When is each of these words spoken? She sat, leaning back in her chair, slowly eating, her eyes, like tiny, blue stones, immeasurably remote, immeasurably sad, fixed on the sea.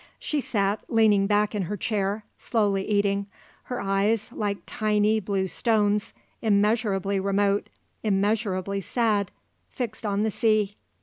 She 0.17 0.41
sat, 0.41 0.83
leaning 0.87 1.27
back 1.27 1.53
in 1.53 1.61
her 1.61 1.77
chair, 1.77 2.25
slowly 2.35 2.83
eating, 2.87 3.27
her 3.65 3.79
eyes, 3.79 4.31
like 4.31 4.57
tiny, 4.65 5.19
blue 5.19 5.45
stones, 5.47 6.15
immeasurably 6.41 7.19
remote, 7.19 7.69
immeasurably 8.01 8.81
sad, 8.81 9.29
fixed 9.69 10.03
on 10.03 10.23
the 10.23 10.31
sea. 10.31 10.75